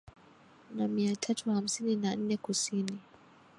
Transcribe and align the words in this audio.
na 0.75 0.87
mia 0.87 1.15
tatu 1.15 1.51
hamsini 1.51 1.95
na 1.95 2.15
nne 2.15 2.37
Kusini 2.37 2.97